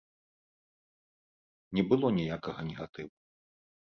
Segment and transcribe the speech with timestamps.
[1.79, 3.13] Не было ніякага негатыву.